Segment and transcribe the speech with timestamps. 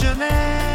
[0.00, 0.68] jeunesse.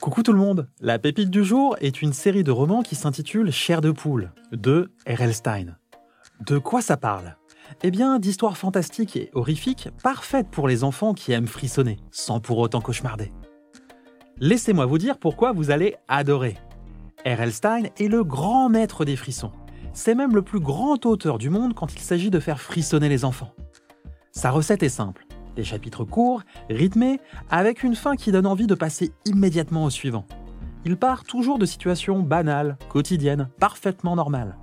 [0.00, 3.50] Coucou tout le monde La pépite du jour est une série de romans qui s'intitule
[3.52, 5.34] Chair de poule de R.L.
[5.34, 5.76] Stein.
[6.46, 7.36] De quoi ça parle?
[7.82, 12.58] Eh bien, d'histoires fantastiques et horrifiques, parfaites pour les enfants qui aiment frissonner, sans pour
[12.58, 13.30] autant cauchemarder.
[14.38, 16.56] Laissez-moi vous dire pourquoi vous allez adorer.
[17.26, 17.52] R.L.
[17.52, 19.52] Stein est le grand maître des frissons.
[20.00, 23.24] C'est même le plus grand auteur du monde quand il s'agit de faire frissonner les
[23.24, 23.52] enfants.
[24.30, 25.26] Sa recette est simple.
[25.56, 27.18] Des chapitres courts, rythmés,
[27.50, 30.24] avec une fin qui donne envie de passer immédiatement au suivant.
[30.84, 34.56] Il part toujours de situations banales, quotidiennes, parfaitement normales.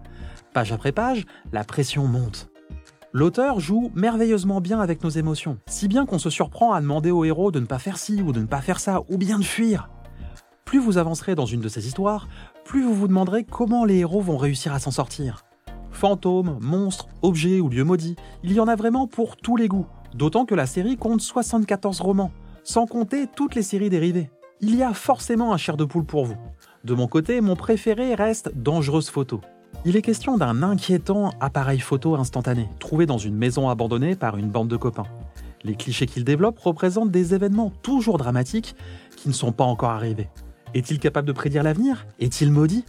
[0.53, 2.49] Page après page, la pression monte.
[3.11, 7.25] L'auteur joue merveilleusement bien avec nos émotions, si bien qu'on se surprend à demander au
[7.25, 9.43] héros de ne pas faire ci ou de ne pas faire ça, ou bien de
[9.43, 9.89] fuir.
[10.65, 12.27] Plus vous avancerez dans une de ces histoires,
[12.65, 15.45] plus vous vous demanderez comment les héros vont réussir à s'en sortir.
[15.91, 19.85] Fantômes, monstres, objets ou lieux maudits, il y en a vraiment pour tous les goûts,
[20.15, 22.31] d'autant que la série compte 74 romans,
[22.63, 24.31] sans compter toutes les séries dérivées.
[24.59, 26.37] Il y a forcément un chair de poule pour vous.
[26.83, 29.41] De mon côté, mon préféré reste Dangereuse Photo.
[29.85, 34.49] Il est question d'un inquiétant appareil photo instantané, trouvé dans une maison abandonnée par une
[34.49, 35.05] bande de copains.
[35.63, 38.75] Les clichés qu'il développe représentent des événements toujours dramatiques
[39.15, 40.27] qui ne sont pas encore arrivés.
[40.75, 42.05] Est-il capable de prédire l'avenir?
[42.19, 42.83] Est-il maudit?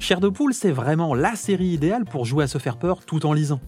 [0.00, 3.24] Chair de poule, c'est vraiment la série idéale pour jouer à se faire peur tout
[3.24, 3.60] en lisant.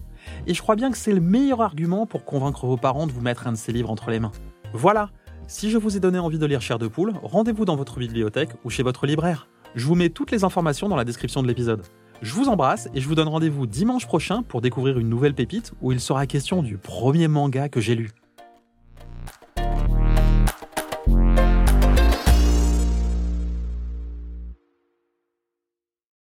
[0.47, 3.21] Et je crois bien que c'est le meilleur argument pour convaincre vos parents de vous
[3.21, 4.33] mettre un de ces livres entre les mains.
[4.73, 5.11] Voilà,
[5.47, 8.49] si je vous ai donné envie de lire Chair de poule, rendez-vous dans votre bibliothèque
[8.65, 9.47] ou chez votre libraire.
[9.75, 11.83] Je vous mets toutes les informations dans la description de l'épisode.
[12.21, 15.71] Je vous embrasse et je vous donne rendez-vous dimanche prochain pour découvrir une nouvelle pépite
[15.81, 18.11] où il sera question du premier manga que j'ai lu.